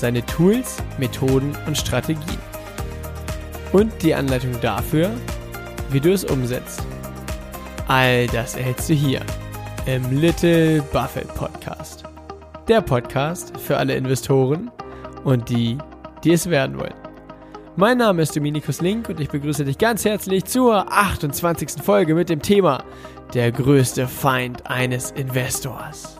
[0.00, 2.38] seine Tools, Methoden und Strategien.
[3.72, 5.10] Und die Anleitung dafür,
[5.90, 6.82] wie du es umsetzt.
[7.86, 9.20] All das erhältst du hier
[9.86, 12.04] im Little Buffett Podcast.
[12.66, 14.70] Der Podcast für alle Investoren
[15.24, 15.76] und die,
[16.24, 16.94] die es werden wollen.
[17.76, 21.82] Mein Name ist Dominikus Link und ich begrüße dich ganz herzlich zur 28.
[21.82, 22.84] Folge mit dem Thema
[23.34, 26.19] Der größte Feind eines Investors.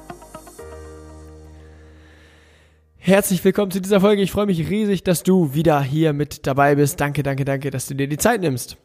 [3.10, 4.22] Herzlich willkommen zu dieser Folge.
[4.22, 7.00] Ich freue mich riesig, dass du wieder hier mit dabei bist.
[7.00, 8.76] Danke, danke, danke, dass du dir die Zeit nimmst.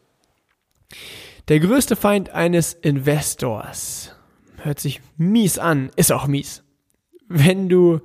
[1.46, 4.16] Der größte Feind eines Investors.
[4.56, 6.64] Hört sich mies an, ist auch mies.
[7.28, 8.00] Wenn du,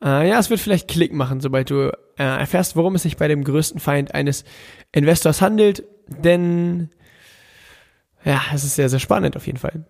[0.00, 3.26] äh, ja, es wird vielleicht Klick machen, sobald du äh, erfährst, worum es sich bei
[3.26, 4.44] dem größten Feind eines
[4.92, 6.90] Investors handelt, denn,
[8.24, 9.84] ja, es ist sehr, sehr spannend auf jeden Fall.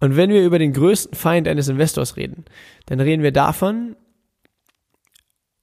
[0.00, 2.44] Und wenn wir über den größten Feind eines Investors reden,
[2.86, 3.96] dann reden wir davon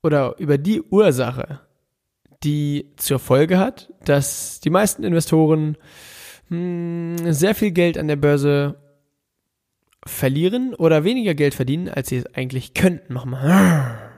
[0.03, 1.61] oder über die Ursache,
[2.43, 5.77] die zur Folge hat, dass die meisten Investoren
[6.49, 8.75] mh, hm, sehr viel Geld an der Börse
[10.05, 13.13] verlieren oder weniger Geld verdienen, als sie es eigentlich könnten.
[13.13, 14.11] Mach mal.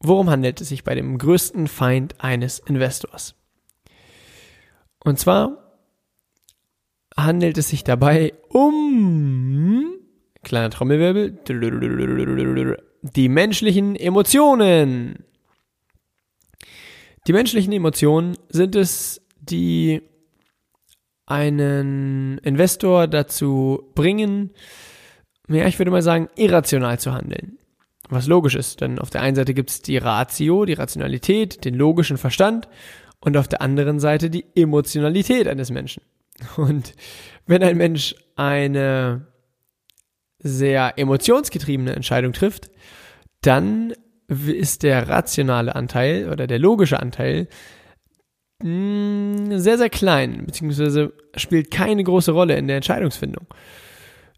[0.00, 3.36] Worum handelt es sich bei dem größten Feind eines Investors?
[5.04, 5.61] Und zwar
[7.16, 9.86] handelt es sich dabei um
[10.42, 11.38] kleiner Trommelwirbel
[13.02, 15.24] die menschlichen Emotionen.
[17.26, 20.02] Die menschlichen Emotionen sind es, die
[21.26, 24.50] einen Investor dazu bringen,
[25.48, 27.58] ja, ich würde mal sagen, irrational zu handeln.
[28.08, 31.74] Was logisch ist, denn auf der einen Seite gibt es die Ratio, die Rationalität, den
[31.74, 32.68] logischen Verstand
[33.20, 36.02] und auf der anderen Seite die Emotionalität eines Menschen.
[36.56, 36.94] Und
[37.46, 39.26] wenn ein Mensch eine
[40.38, 42.70] sehr emotionsgetriebene Entscheidung trifft,
[43.42, 43.92] dann
[44.28, 47.48] ist der rationale Anteil oder der logische Anteil
[48.62, 53.46] mm, sehr, sehr klein, beziehungsweise spielt keine große Rolle in der Entscheidungsfindung.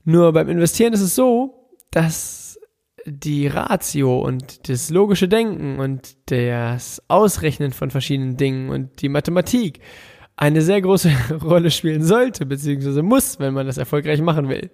[0.04, 2.58] Nur beim Investieren ist es so, dass
[3.06, 9.80] die Ratio und das logische Denken und das Ausrechnen von verschiedenen Dingen und die Mathematik
[10.36, 11.10] eine sehr große
[11.42, 14.70] Rolle spielen sollte, beziehungsweise muss, wenn man das erfolgreich machen will.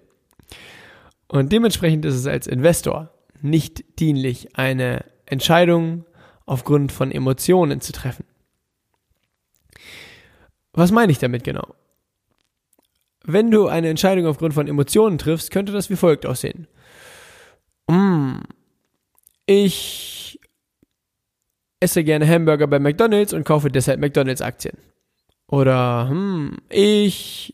[1.27, 3.11] Und dementsprechend ist es als Investor
[3.41, 6.05] nicht dienlich, eine Entscheidung
[6.45, 8.25] aufgrund von Emotionen zu treffen.
[10.73, 11.75] Was meine ich damit genau?
[13.23, 16.67] Wenn du eine Entscheidung aufgrund von Emotionen triffst, könnte das wie folgt aussehen.
[17.87, 18.39] Mm,
[19.45, 20.39] ich
[21.79, 24.77] esse gerne Hamburger bei McDonald's und kaufe deshalb McDonald's Aktien.
[25.51, 27.53] Oder, hm, ich,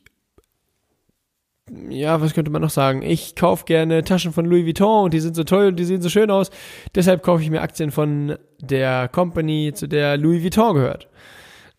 [1.89, 3.01] ja, was könnte man noch sagen?
[3.01, 6.03] Ich kaufe gerne Taschen von Louis Vuitton und die sind so toll und die sehen
[6.03, 6.51] so schön aus.
[6.93, 11.09] Deshalb kaufe ich mir Aktien von der Company, zu der Louis Vuitton gehört.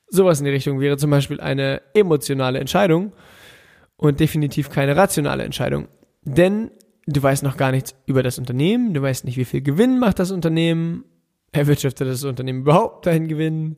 [0.09, 3.13] Sowas in die Richtung wäre zum Beispiel eine emotionale Entscheidung
[3.97, 5.87] und definitiv keine rationale Entscheidung.
[6.25, 6.73] Denn
[7.07, 10.19] du weißt noch gar nichts über das Unternehmen, du weißt nicht, wie viel Gewinn macht
[10.19, 11.05] das Unternehmen,
[11.53, 13.77] erwirtschaftet das Unternehmen überhaupt dahin Gewinn.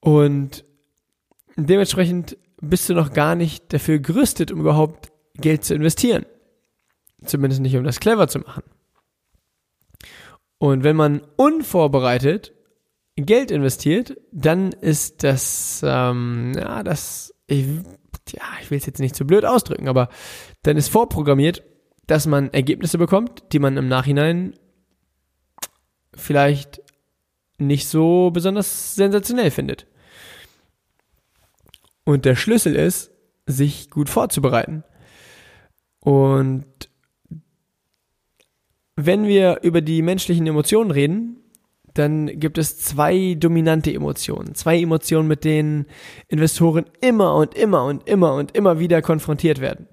[0.00, 0.64] Und
[1.66, 6.26] dementsprechend bist du noch gar nicht dafür gerüstet, um überhaupt Geld zu investieren.
[7.24, 8.62] Zumindest nicht, um das clever zu machen.
[10.58, 12.52] Und wenn man unvorbereitet
[13.16, 17.66] Geld investiert, dann ist das, ähm, ja, das, ich,
[18.32, 20.08] ja, ich will es jetzt nicht zu blöd ausdrücken, aber
[20.62, 21.62] dann ist vorprogrammiert,
[22.06, 24.54] dass man Ergebnisse bekommt, die man im Nachhinein
[26.14, 26.82] vielleicht
[27.58, 29.86] nicht so besonders sensationell findet.
[32.10, 33.12] Und der Schlüssel ist,
[33.46, 34.82] sich gut vorzubereiten.
[36.00, 36.66] Und
[38.96, 41.36] wenn wir über die menschlichen Emotionen reden,
[41.94, 44.56] dann gibt es zwei dominante Emotionen.
[44.56, 45.86] Zwei Emotionen, mit denen
[46.26, 49.86] Investoren immer und immer und immer und immer wieder konfrontiert werden.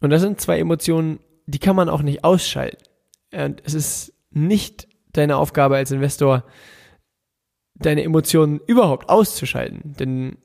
[0.00, 2.82] Und das sind zwei Emotionen, die kann man auch nicht ausschalten.
[3.32, 6.42] Und es ist nicht deine Aufgabe als Investor,
[7.76, 9.94] deine Emotionen überhaupt auszuschalten.
[10.00, 10.38] Denn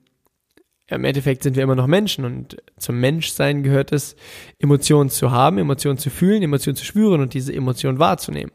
[0.90, 4.16] im Endeffekt sind wir immer noch Menschen und zum Menschsein gehört es,
[4.58, 8.52] Emotionen zu haben, Emotionen zu fühlen, Emotionen zu spüren und diese Emotionen wahrzunehmen.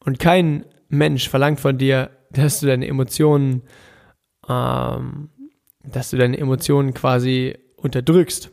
[0.00, 3.62] Und kein Mensch verlangt von dir, dass du deine Emotionen,
[4.48, 5.30] ähm,
[5.84, 8.50] dass du deine Emotionen quasi unterdrückst.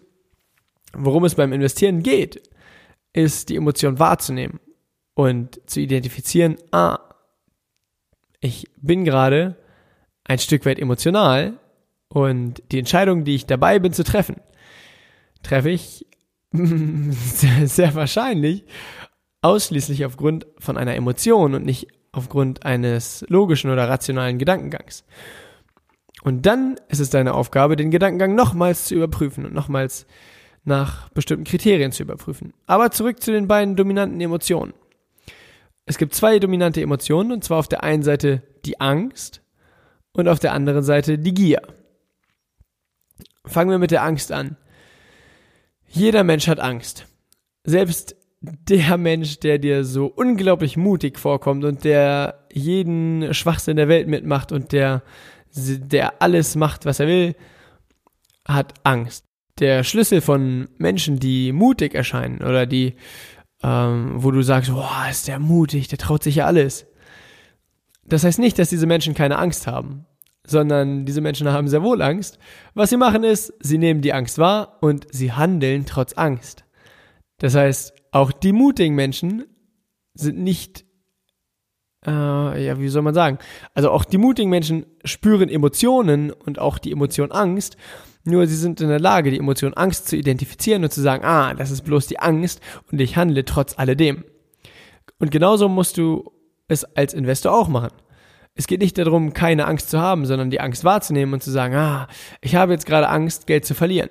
[0.95, 2.41] Worum es beim Investieren geht,
[3.13, 4.59] ist die Emotion wahrzunehmen
[5.15, 6.99] und zu identifizieren, ah,
[8.39, 9.55] ich bin gerade
[10.25, 11.59] ein Stück weit emotional
[12.13, 14.35] und die Entscheidung, die ich dabei bin zu treffen,
[15.41, 16.05] treffe ich
[16.51, 18.65] sehr, sehr wahrscheinlich
[19.41, 25.05] ausschließlich aufgrund von einer Emotion und nicht aufgrund eines logischen oder rationalen Gedankengangs.
[26.21, 30.05] Und dann ist es deine Aufgabe, den Gedankengang nochmals zu überprüfen und nochmals
[30.63, 32.53] nach bestimmten Kriterien zu überprüfen.
[32.67, 34.75] Aber zurück zu den beiden dominanten Emotionen.
[35.87, 39.41] Es gibt zwei dominante Emotionen, und zwar auf der einen Seite die Angst
[40.13, 41.63] und auf der anderen Seite die Gier.
[43.45, 44.57] Fangen wir mit der Angst an.
[45.87, 47.05] Jeder Mensch hat Angst.
[47.63, 54.07] Selbst der Mensch, der dir so unglaublich mutig vorkommt und der jeden Schwachsinn der Welt
[54.07, 55.03] mitmacht und der,
[55.55, 57.35] der alles macht, was er will,
[58.45, 59.25] hat Angst.
[59.59, 62.95] Der Schlüssel von Menschen, die mutig erscheinen oder die,
[63.61, 66.87] ähm, wo du sagst, boah, ist der mutig, der traut sich ja alles.
[68.03, 70.05] Das heißt nicht, dass diese Menschen keine Angst haben
[70.45, 72.37] sondern diese Menschen haben sehr wohl Angst.
[72.73, 76.65] Was sie machen ist, sie nehmen die Angst wahr und sie handeln trotz Angst.
[77.39, 79.45] Das heißt, auch die mutigen Menschen
[80.13, 80.85] sind nicht,
[82.05, 82.11] äh,
[82.65, 83.39] ja, wie soll man sagen?
[83.73, 87.77] Also auch die mutigen Menschen spüren Emotionen und auch die Emotion Angst.
[88.25, 91.53] Nur sie sind in der Lage, die Emotion Angst zu identifizieren und zu sagen, ah,
[91.53, 92.61] das ist bloß die Angst
[92.91, 94.23] und ich handle trotz alledem.
[95.19, 96.31] Und genauso musst du
[96.67, 97.91] es als Investor auch machen.
[98.55, 101.75] Es geht nicht darum, keine Angst zu haben, sondern die Angst wahrzunehmen und zu sagen,
[101.75, 102.07] ah,
[102.41, 104.09] ich habe jetzt gerade Angst, Geld zu verlieren.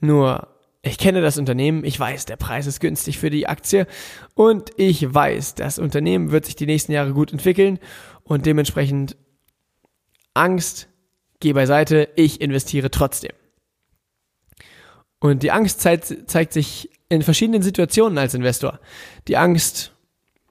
[0.00, 0.48] Nur,
[0.82, 3.86] ich kenne das Unternehmen, ich weiß, der Preis ist günstig für die Aktie
[4.34, 7.80] und ich weiß, das Unternehmen wird sich die nächsten Jahre gut entwickeln
[8.22, 9.16] und dementsprechend
[10.34, 10.88] Angst,
[11.40, 13.32] geh beiseite, ich investiere trotzdem.
[15.18, 18.78] Und die Angst zeigt, zeigt sich in verschiedenen Situationen als Investor.
[19.26, 19.92] Die Angst,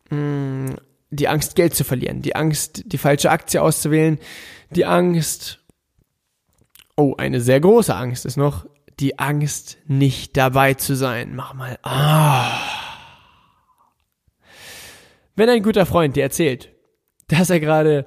[0.09, 0.75] mh, hm,
[1.09, 4.19] die Angst, Geld zu verlieren, die Angst, die falsche Aktie auszuwählen,
[4.71, 5.59] die Angst,
[6.95, 8.65] oh, eine sehr große Angst ist noch,
[8.99, 11.35] die Angst, nicht dabei zu sein.
[11.35, 12.59] Mach mal, ah.
[15.35, 16.69] Wenn ein guter Freund dir erzählt,
[17.27, 18.05] dass er gerade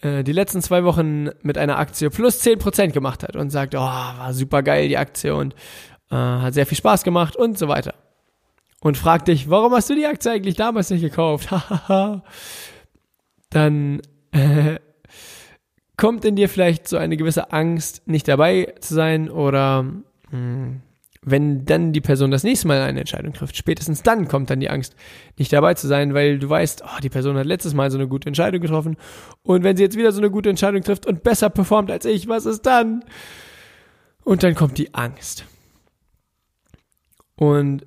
[0.00, 3.78] äh, die letzten zwei Wochen mit einer Aktie plus 10% gemacht hat und sagt, oh,
[3.78, 5.54] war super geil die Aktie und
[6.10, 7.94] äh, hat sehr viel Spaß gemacht und so weiter
[8.80, 11.48] und fragt dich, warum hast du die Aktie eigentlich damals nicht gekauft?
[13.50, 14.02] Dann
[14.32, 14.78] äh,
[15.96, 20.82] kommt in dir vielleicht so eine gewisse Angst, nicht dabei zu sein oder mh, hm,
[21.22, 24.70] wenn dann die Person das nächste Mal eine Entscheidung trifft, spätestens dann kommt dann die
[24.70, 24.94] Angst,
[25.36, 28.08] nicht dabei zu sein, weil du weißt, oh, die Person hat letztes Mal so eine
[28.08, 28.96] gute Entscheidung getroffen
[29.42, 32.28] und wenn sie jetzt wieder so eine gute Entscheidung trifft und besser performt als ich,
[32.28, 33.04] was ist dann?
[34.24, 35.44] Und dann kommt die Angst.
[37.36, 37.86] Und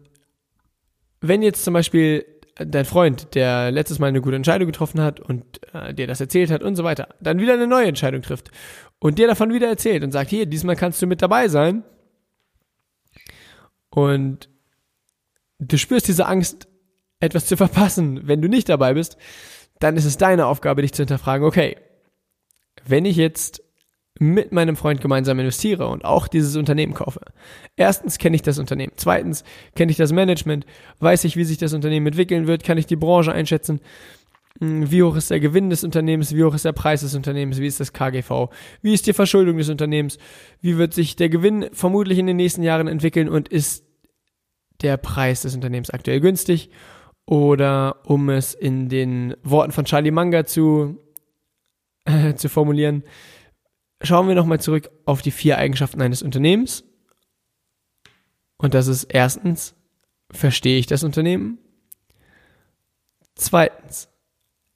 [1.21, 2.25] wenn jetzt zum Beispiel
[2.56, 6.51] dein Freund, der letztes Mal eine gute Entscheidung getroffen hat und äh, dir das erzählt
[6.51, 8.51] hat und so weiter, dann wieder eine neue Entscheidung trifft
[9.00, 11.83] und dir davon wieder erzählt und sagt, hier, diesmal kannst du mit dabei sein.
[13.89, 14.50] Und
[15.59, 16.68] du spürst diese Angst,
[17.19, 19.18] etwas zu verpassen, wenn du nicht dabei bist,
[19.80, 21.78] dann ist es deine Aufgabe, dich zu hinterfragen, okay,
[22.85, 23.63] wenn ich jetzt
[24.19, 27.21] mit meinem Freund gemeinsam investiere und auch dieses Unternehmen kaufe.
[27.75, 28.94] Erstens kenne ich das Unternehmen.
[28.95, 29.44] Zweitens
[29.75, 30.65] kenne ich das Management.
[30.99, 32.63] Weiß ich, wie sich das Unternehmen entwickeln wird.
[32.63, 33.80] Kann ich die Branche einschätzen.
[34.59, 36.35] Hm, wie hoch ist der Gewinn des Unternehmens?
[36.35, 37.59] Wie hoch ist der Preis des Unternehmens?
[37.59, 38.49] Wie ist das KGV?
[38.81, 40.18] Wie ist die Verschuldung des Unternehmens?
[40.61, 43.30] Wie wird sich der Gewinn vermutlich in den nächsten Jahren entwickeln?
[43.30, 43.85] Und ist
[44.81, 46.69] der Preis des Unternehmens aktuell günstig?
[47.25, 50.97] Oder um es in den Worten von Charlie Munger zu,
[52.06, 53.03] äh, zu formulieren,
[54.01, 56.83] schauen wir nochmal zurück auf die vier Eigenschaften eines Unternehmens.
[58.57, 59.75] Und das ist erstens,
[60.31, 61.57] verstehe ich das Unternehmen?
[63.35, 64.09] Zweitens,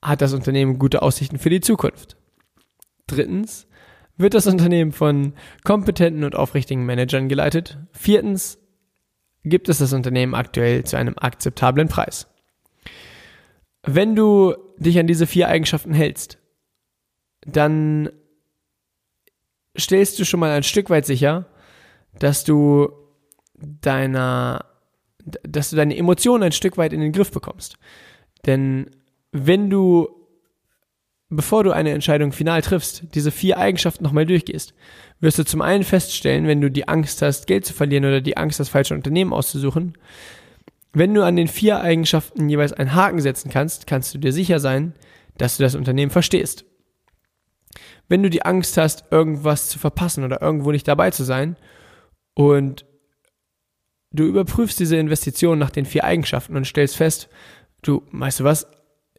[0.01, 2.17] hat das Unternehmen gute Aussichten für die Zukunft?
[3.07, 3.67] Drittens,
[4.17, 7.77] wird das Unternehmen von kompetenten und aufrichtigen Managern geleitet?
[7.91, 8.59] Viertens,
[9.43, 12.27] gibt es das Unternehmen aktuell zu einem akzeptablen Preis?
[13.83, 16.39] Wenn du dich an diese vier Eigenschaften hältst,
[17.45, 18.09] dann
[19.77, 21.45] stellst du schon mal ein Stück weit sicher,
[22.19, 22.89] dass du
[23.57, 24.65] deiner,
[25.43, 27.77] dass du deine Emotionen ein Stück weit in den Griff bekommst.
[28.45, 28.91] Denn
[29.31, 30.09] wenn du
[31.29, 34.73] bevor du eine Entscheidung final triffst, diese vier Eigenschaften nochmal durchgehst,
[35.19, 38.37] wirst du zum einen feststellen, wenn du die Angst hast, Geld zu verlieren oder die
[38.37, 39.97] Angst hast, falsche Unternehmen auszusuchen,
[40.93, 44.59] wenn du an den vier Eigenschaften jeweils einen Haken setzen kannst, kannst du dir sicher
[44.59, 44.93] sein,
[45.37, 46.65] dass du das Unternehmen verstehst.
[48.07, 51.55] Wenn du die Angst hast, irgendwas zu verpassen oder irgendwo nicht dabei zu sein
[52.33, 52.85] und
[54.11, 57.29] du überprüfst diese Investition nach den vier Eigenschaften und stellst fest,
[57.81, 58.67] du, weißt du was,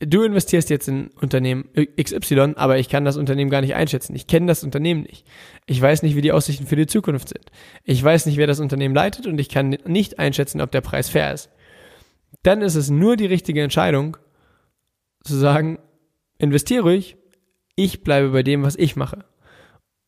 [0.00, 1.68] du investierst jetzt in Unternehmen
[2.00, 4.14] XY, aber ich kann das Unternehmen gar nicht einschätzen.
[4.14, 5.26] Ich kenne das Unternehmen nicht.
[5.66, 7.50] Ich weiß nicht, wie die Aussichten für die Zukunft sind.
[7.84, 11.08] Ich weiß nicht, wer das Unternehmen leitet und ich kann nicht einschätzen, ob der Preis
[11.08, 11.50] fair ist.
[12.42, 14.16] Dann ist es nur die richtige Entscheidung,
[15.25, 15.78] zu sagen,
[16.38, 17.16] investiere ruhig,
[17.76, 19.25] ich bleibe bei dem, was ich mache.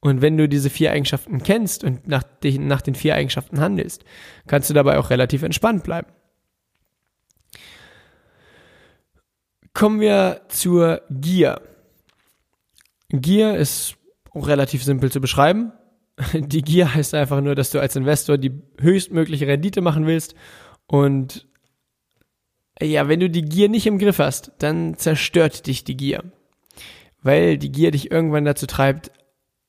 [0.00, 4.04] Und wenn du diese vier Eigenschaften kennst und nach, nach den vier Eigenschaften handelst,
[4.46, 6.08] kannst du dabei auch relativ entspannt bleiben.
[9.75, 11.60] Kommen wir zur Gier.
[13.10, 13.96] Gier ist
[14.34, 15.72] relativ simpel zu beschreiben.
[16.34, 20.34] Die Gier heißt einfach nur, dass du als Investor die höchstmögliche Rendite machen willst
[20.87, 21.46] und
[22.80, 26.22] ja, wenn du die Gier nicht im Griff hast, dann zerstört dich die Gier.
[27.22, 29.10] Weil die Gier dich irgendwann dazu treibt,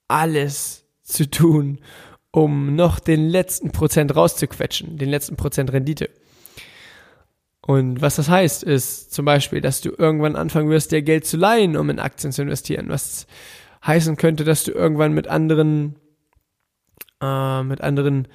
[0.08, 1.79] alles zu tun,
[2.32, 6.10] um noch den letzten Prozent rauszuquetschen, den letzten Prozent Rendite.
[7.62, 11.38] Und was das heißt, ist zum Beispiel, dass du irgendwann anfangen wirst, dir Geld zu
[11.38, 12.89] leihen, um in Aktien zu investieren.
[12.89, 13.27] Was
[13.86, 15.96] heißen könnte, dass du irgendwann mit anderen,
[17.22, 18.27] äh, mit anderen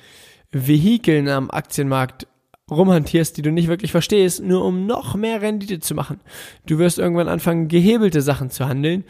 [0.52, 2.28] Vehikeln am Aktienmarkt
[2.70, 6.20] rumhantierst, die du nicht wirklich verstehst, nur um noch mehr Rendite zu machen.
[6.66, 9.04] Du wirst irgendwann anfangen, gehebelte Sachen zu handeln,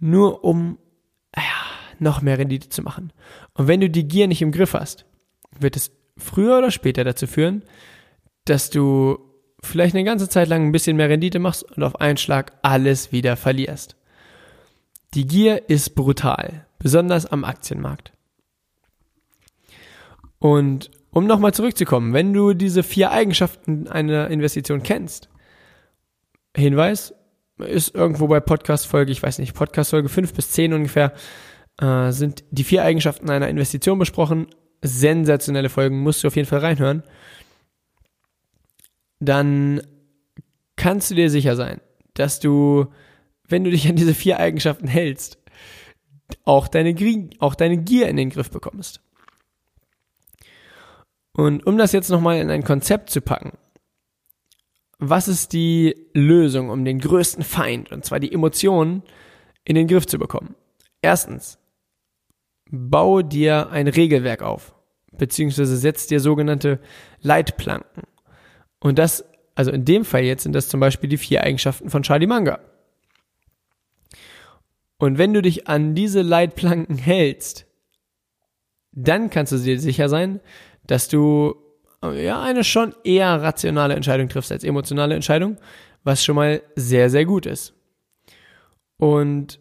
[0.00, 0.78] nur um
[1.36, 1.42] ja,
[1.98, 3.12] noch mehr Rendite zu machen.
[3.54, 5.06] Und wenn du die Gier nicht im Griff hast,
[5.58, 7.62] wird es früher oder später dazu führen,
[8.44, 9.18] dass du
[9.62, 13.12] vielleicht eine ganze Zeit lang ein bisschen mehr Rendite machst und auf einen Schlag alles
[13.12, 13.96] wieder verlierst.
[15.14, 18.12] Die Gier ist brutal, besonders am Aktienmarkt.
[20.38, 25.28] Und um nochmal zurückzukommen, wenn du diese vier Eigenschaften einer Investition kennst,
[26.56, 27.14] Hinweis,
[27.58, 31.12] ist irgendwo bei Podcast-Folge, ich weiß nicht, Podcast-Folge 5 bis 10 ungefähr,
[31.80, 34.46] äh, sind die vier Eigenschaften einer Investition besprochen.
[34.82, 37.02] Sensationelle Folgen, musst du auf jeden Fall reinhören
[39.20, 39.80] dann
[40.76, 41.80] kannst du dir sicher sein,
[42.14, 42.86] dass du,
[43.48, 45.38] wenn du dich an diese vier Eigenschaften hältst,
[46.44, 46.94] auch deine,
[47.38, 49.00] auch deine Gier in den Griff bekommst.
[51.36, 53.58] Und um das jetzt nochmal in ein Konzept zu packen,
[54.98, 59.02] was ist die Lösung, um den größten Feind, und zwar die Emotionen,
[59.62, 60.54] in den Griff zu bekommen?
[61.02, 61.58] Erstens,
[62.70, 64.74] bau dir ein Regelwerk auf,
[65.12, 66.80] beziehungsweise setz dir sogenannte
[67.20, 68.04] Leitplanken.
[68.80, 69.22] Und das,
[69.54, 72.60] also in dem Fall jetzt sind das zum Beispiel die vier Eigenschaften von Charlie Manga.
[74.96, 77.66] Und wenn du dich an diese Leitplanken hältst,
[78.92, 80.40] dann kannst du dir sicher sein,
[80.86, 81.56] dass du
[82.02, 85.56] ja eine schon eher rationale Entscheidung triffst als emotionale Entscheidung,
[86.04, 87.74] was schon mal sehr, sehr gut ist.
[88.96, 89.58] Und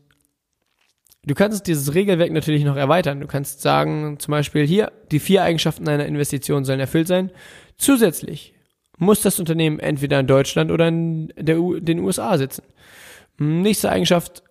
[1.24, 3.20] du kannst dieses Regelwerk natürlich noch erweitern.
[3.20, 7.32] Du kannst sagen, zum Beispiel hier, die vier Eigenschaften einer Investition sollen erfüllt sein.
[7.78, 8.54] Zusätzlich
[8.98, 12.64] muss das Unternehmen entweder in Deutschland oder in den USA sitzen.
[13.38, 14.44] Nächste Eigenschaft,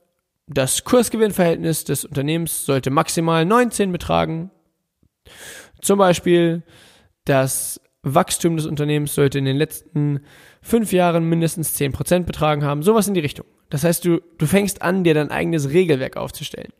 [0.47, 4.51] das Kursgewinnverhältnis des Unternehmens sollte maximal 19 betragen.
[5.85, 6.63] Zum Beispiel,
[7.27, 10.21] das Wachstum des Unternehmens sollte in den letzten
[10.63, 12.83] fünf Jahren mindestens 10% betragen haben.
[12.83, 13.45] Sowas in die Richtung.
[13.69, 16.73] Das heißt, du, du fängst an, dir dein eigenes Regelwerk aufzustellen.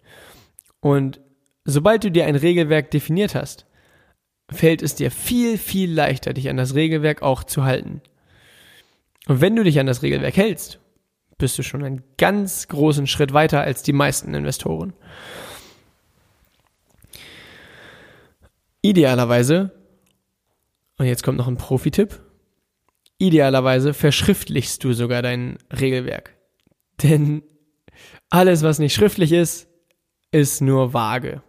[0.81, 1.21] Und
[1.65, 3.67] sobald du dir ein Regelwerk definiert hast,
[4.51, 8.01] fällt es dir viel, viel leichter, dich an das Regelwerk auch zu halten.
[9.27, 10.79] Und wenn du dich an das Regelwerk hältst,
[11.37, 14.95] bist du schon einen ganz großen Schritt weiter als die meisten Investoren.
[18.85, 19.71] Idealerweise,
[20.99, 22.21] und jetzt kommt noch ein Profi-Tipp,
[23.17, 26.37] idealerweise verschriftlichst du sogar dein Regelwerk.
[27.03, 27.43] Denn
[28.29, 29.69] alles, was nicht schriftlich ist,
[30.33, 31.43] ist nur vage.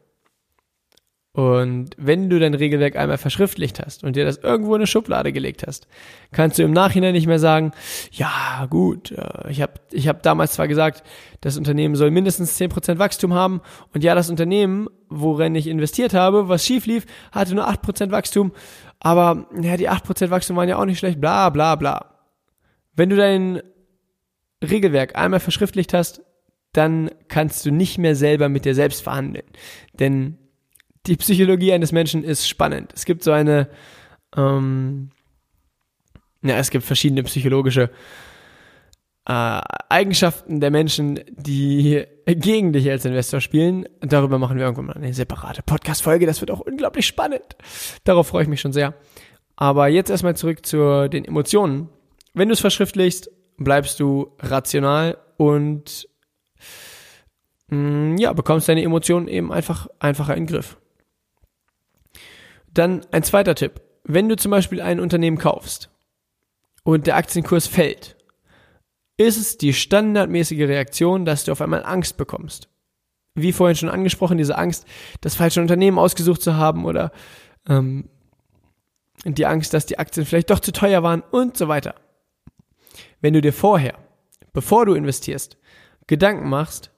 [1.36, 5.34] Und wenn du dein Regelwerk einmal verschriftlicht hast und dir das irgendwo in eine Schublade
[5.34, 5.86] gelegt hast,
[6.32, 7.74] kannst du im Nachhinein nicht mehr sagen,
[8.14, 11.04] ja gut, äh, ich habe ich hab damals zwar gesagt,
[11.42, 13.60] das Unternehmen soll mindestens 10% Wachstum haben
[13.94, 18.54] und ja, das Unternehmen, worin ich investiert habe, was schief lief, hatte nur 8% Wachstum,
[19.02, 22.16] aber ja, die 8% Wachstum waren ja auch nicht schlecht, bla bla bla.
[22.96, 23.62] Wenn du dein
[24.64, 26.22] Regelwerk einmal verschriftlicht hast,
[26.72, 29.46] dann kannst du nicht mehr selber mit dir selbst verhandeln.
[30.00, 30.38] Denn
[31.08, 32.92] die Psychologie eines Menschen ist spannend.
[32.96, 33.70] Es gibt so eine,
[34.36, 35.12] ähm,
[36.44, 37.90] ja, es gibt verschiedene psychologische
[39.28, 43.88] äh, Eigenschaften der Menschen, die gegen dich als Investor spielen.
[44.02, 46.26] Darüber machen wir irgendwann mal eine separate Podcast-Folge.
[46.26, 47.56] Das wird auch unglaublich spannend.
[48.04, 48.94] Darauf freue ich mich schon sehr.
[49.56, 51.90] Aber jetzt erstmal zurück zu den Emotionen.
[52.34, 56.08] Wenn du es verschriftlichst, bleibst du rational und
[57.70, 60.78] mm, ja, bekommst deine Emotionen eben einfach einfacher in den Griff.
[62.76, 63.82] Dann ein zweiter Tipp.
[64.04, 65.90] Wenn du zum Beispiel ein Unternehmen kaufst
[66.84, 68.16] und der Aktienkurs fällt,
[69.18, 72.70] ist es die standardmäßige Reaktion, dass du auf einmal Angst bekommst.
[73.34, 74.86] Wie vorhin schon angesprochen, diese Angst,
[75.22, 77.12] das falsche Unternehmen ausgesucht zu haben oder
[77.68, 78.10] ähm,
[79.24, 81.96] die Angst, dass die Aktien vielleicht doch zu teuer waren und so weiter.
[83.22, 83.98] Wenn du dir vorher,
[84.54, 85.58] bevor du investierst,
[86.08, 86.92] Gedanken machst,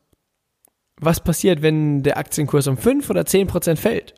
[1.00, 4.17] was passiert, wenn der Aktienkurs um 5 oder 10 Prozent fällt?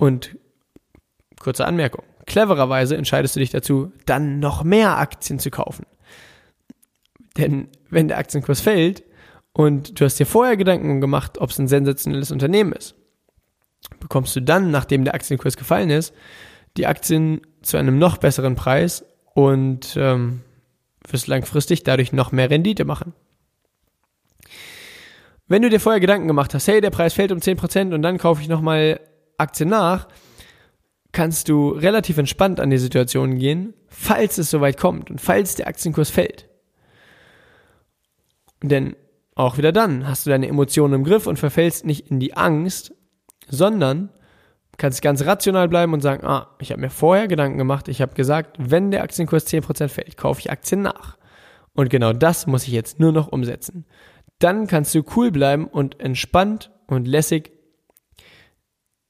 [0.00, 0.38] Und
[1.38, 5.84] kurze Anmerkung, clevererweise entscheidest du dich dazu, dann noch mehr Aktien zu kaufen.
[7.36, 9.04] Denn wenn der Aktienkurs fällt
[9.52, 12.94] und du hast dir vorher Gedanken gemacht, ob es ein sensationelles Unternehmen ist,
[14.00, 16.14] bekommst du dann, nachdem der Aktienkurs gefallen ist,
[16.78, 19.04] die Aktien zu einem noch besseren Preis
[19.34, 20.40] und ähm,
[21.10, 23.12] wirst langfristig dadurch noch mehr Rendite machen.
[25.46, 28.16] Wenn du dir vorher Gedanken gemacht hast, hey, der Preis fällt um 10% und dann
[28.16, 28.98] kaufe ich nochmal
[29.40, 30.08] Aktien nach,
[31.12, 35.66] kannst du relativ entspannt an die Situation gehen, falls es soweit kommt und falls der
[35.66, 36.48] Aktienkurs fällt.
[38.62, 38.94] Denn
[39.34, 42.94] auch wieder dann hast du deine Emotionen im Griff und verfällst nicht in die Angst,
[43.48, 44.10] sondern
[44.76, 48.14] kannst ganz rational bleiben und sagen, ah, ich habe mir vorher Gedanken gemacht, ich habe
[48.14, 51.16] gesagt, wenn der Aktienkurs 10% fällt, kaufe ich Aktien nach.
[51.74, 53.84] Und genau das muss ich jetzt nur noch umsetzen.
[54.38, 57.52] Dann kannst du cool bleiben und entspannt und lässig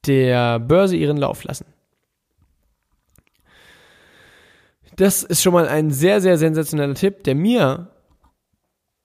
[0.06, 1.66] der Börse ihren Lauf lassen.
[4.96, 7.90] Das ist schon mal ein sehr, sehr sensationeller Tipp, der mir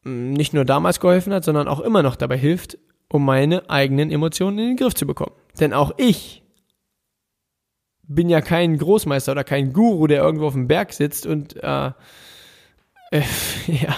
[0.04, 2.78] nicht nur damals geholfen hat, sondern auch immer noch dabei hilft,
[3.10, 5.36] um meine eigenen Emotionen in den Griff zu bekommen.
[5.60, 6.44] Denn auch ich
[8.08, 11.92] bin ja kein Großmeister oder kein Guru, der irgendwo auf dem Berg sitzt und äh,
[13.12, 13.22] äh,
[13.68, 13.96] ja,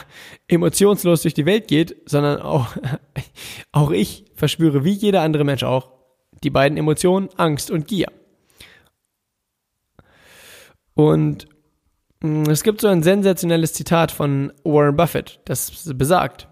[0.48, 2.76] emotionslos durch die Welt geht, sondern auch,
[3.72, 5.97] auch ich verspüre, wie jeder andere Mensch auch,
[6.44, 8.08] die beiden Emotionen Angst und Gier.
[10.94, 11.48] Und
[12.22, 16.48] mm, es gibt so ein sensationelles Zitat von Warren Buffett, das besagt,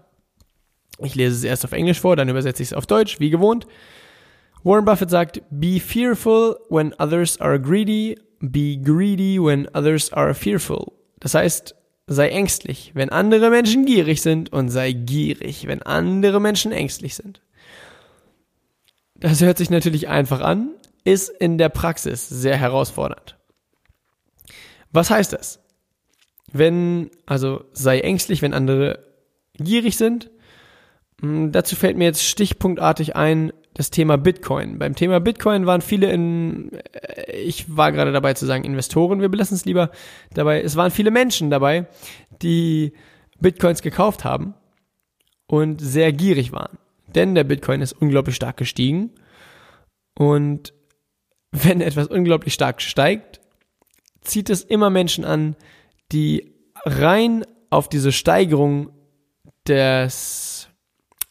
[0.98, 3.66] ich lese es erst auf Englisch vor, dann übersetze ich es auf Deutsch, wie gewohnt.
[4.62, 10.92] Warren Buffett sagt, Be fearful when others are greedy, be greedy when others are fearful.
[11.20, 11.74] Das heißt,
[12.06, 17.42] sei ängstlich, wenn andere Menschen gierig sind und sei gierig, wenn andere Menschen ängstlich sind.
[19.20, 20.70] Das hört sich natürlich einfach an,
[21.04, 23.36] ist in der Praxis sehr herausfordernd.
[24.92, 25.60] Was heißt das?
[26.52, 29.04] Wenn, also sei ängstlich, wenn andere
[29.58, 30.30] gierig sind.
[31.20, 34.78] Hm, dazu fällt mir jetzt stichpunktartig ein, das Thema Bitcoin.
[34.78, 39.28] Beim Thema Bitcoin waren viele in, äh, ich war gerade dabei zu sagen Investoren, wir
[39.28, 39.90] belassen es lieber
[40.32, 41.86] dabei, es waren viele Menschen dabei,
[42.42, 42.92] die
[43.38, 44.54] Bitcoins gekauft haben
[45.46, 46.78] und sehr gierig waren.
[47.16, 49.10] Denn der Bitcoin ist unglaublich stark gestiegen
[50.18, 50.72] und
[51.50, 53.40] wenn etwas unglaublich stark steigt,
[54.20, 55.56] zieht es immer Menschen an,
[56.12, 58.90] die rein auf diese Steigerung
[59.66, 60.68] des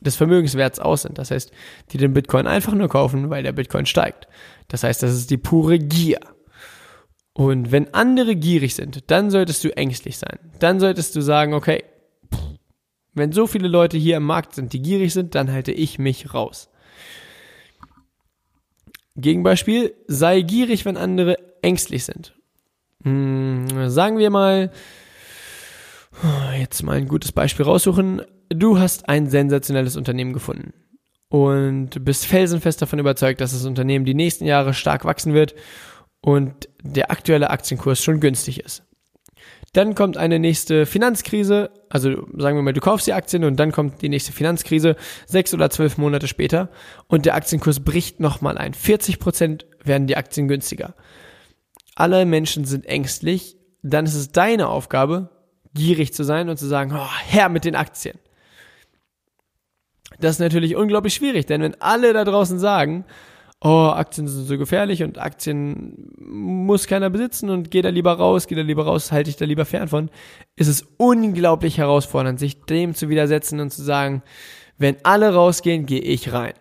[0.01, 1.17] des Vermögenswerts aus sind.
[1.17, 1.51] Das heißt,
[1.91, 4.27] die den Bitcoin einfach nur kaufen, weil der Bitcoin steigt.
[4.67, 6.19] Das heißt, das ist die pure Gier.
[7.33, 10.39] Und wenn andere gierig sind, dann solltest du ängstlich sein.
[10.59, 11.83] Dann solltest du sagen, okay,
[13.15, 16.33] wenn so viele Leute hier im Markt sind, die gierig sind, dann halte ich mich
[16.33, 16.69] raus.
[19.15, 22.35] Gegenbeispiel, sei gierig, wenn andere ängstlich sind.
[23.03, 24.71] Hm, sagen wir mal,
[26.59, 30.73] jetzt mal ein gutes Beispiel raussuchen du hast ein sensationelles Unternehmen gefunden
[31.29, 35.55] und bist felsenfest davon überzeugt, dass das Unternehmen die nächsten Jahre stark wachsen wird
[36.21, 38.83] und der aktuelle Aktienkurs schon günstig ist.
[39.75, 43.73] Dann kommt eine nächste Finanzkrise, also sagen wir mal, du kaufst die Aktien und dann
[43.73, 46.69] kommt die nächste Finanzkrise, sechs oder zwölf Monate später
[47.09, 48.73] und der Aktienkurs bricht nochmal ein.
[48.73, 50.95] 40 Prozent werden die Aktien günstiger.
[51.93, 55.29] Alle Menschen sind ängstlich, dann ist es deine Aufgabe,
[55.73, 58.17] gierig zu sein und zu sagen, oh, her mit den Aktien.
[60.21, 63.03] Das ist natürlich unglaublich schwierig, denn wenn alle da draußen sagen,
[63.65, 68.45] oh, Aktien sind so gefährlich und Aktien muss keiner besitzen und geh da lieber raus,
[68.45, 70.11] geh da lieber raus, halte ich da lieber fern von,
[70.55, 74.21] ist es unglaublich herausfordernd, sich dem zu widersetzen und zu sagen,
[74.77, 76.53] wenn alle rausgehen, gehe ich rein.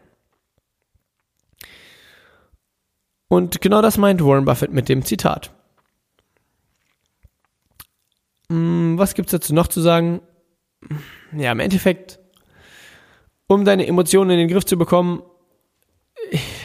[3.28, 5.52] Und genau das meint Warren Buffett mit dem Zitat.
[8.48, 10.22] Mm, was gibt's dazu noch zu sagen?
[11.36, 12.18] Ja, im Endeffekt,
[13.46, 15.22] um deine Emotionen in den Griff zu bekommen,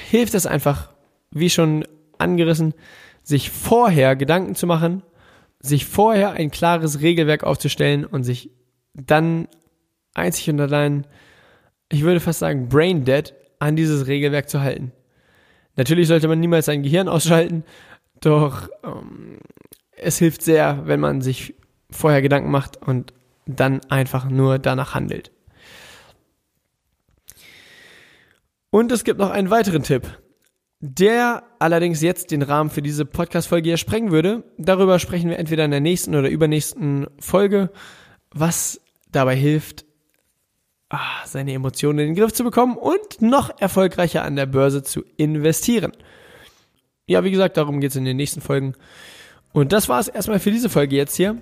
[0.10, 0.92] hilft es einfach,
[1.32, 1.86] wie schon
[2.18, 2.74] angerissen,
[3.24, 5.04] sich vorher Gedanken zu machen,
[5.60, 8.50] sich vorher ein klares Regelwerk aufzustellen und sich
[8.94, 9.48] dann
[10.14, 11.06] einzig und allein,
[11.90, 14.92] ich würde fast sagen, brain dead an dieses Regelwerk zu halten.
[15.76, 17.64] Natürlich sollte man niemals sein Gehirn ausschalten,
[18.22, 19.38] doch ähm,
[19.96, 21.54] es hilft sehr, wenn man sich
[21.92, 23.14] vorher Gedanken macht und
[23.46, 25.32] dann einfach nur danach handelt.
[28.72, 30.08] Und es gibt noch einen weiteren Tipp,
[30.80, 34.44] der allerdings jetzt den Rahmen für diese Podcast-Folge hier sprengen würde.
[34.58, 37.72] Darüber sprechen wir entweder in der nächsten oder übernächsten Folge,
[38.32, 38.80] was
[39.12, 39.86] dabei hilft,
[40.90, 45.04] ah, seine Emotionen in den Griff zu bekommen und noch erfolgreicher an der Börse zu
[45.18, 45.92] investieren.
[47.08, 48.76] Ja, wie gesagt, darum geht es in den nächsten Folgen.
[49.52, 51.38] Und das war es erstmal für diese Folge jetzt hier.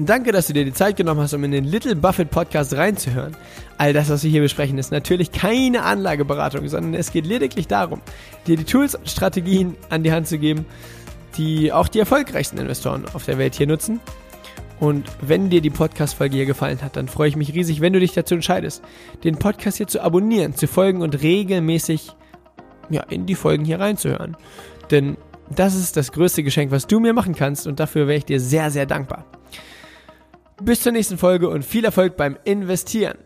[0.00, 3.36] Danke, dass du dir die Zeit genommen hast, um in den Little Buffett Podcast reinzuhören.
[3.76, 8.00] All das, was wir hier besprechen, ist natürlich keine Anlageberatung, sondern es geht lediglich darum,
[8.46, 10.64] dir die Tools und Strategien an die Hand zu geben,
[11.36, 14.00] die auch die erfolgreichsten Investoren auf der Welt hier nutzen.
[14.80, 18.00] Und wenn dir die Podcast-Folge hier gefallen hat, dann freue ich mich riesig, wenn du
[18.00, 18.82] dich dazu entscheidest,
[19.24, 22.12] den Podcast hier zu abonnieren, zu folgen und regelmäßig
[22.88, 24.36] ja, in die Folgen hier reinzuhören.
[24.90, 25.16] Denn
[25.50, 28.40] das ist das größte Geschenk, was du mir machen kannst und dafür wäre ich dir
[28.40, 29.26] sehr, sehr dankbar.
[30.60, 33.18] Bis zur nächsten Folge und viel Erfolg beim Investieren.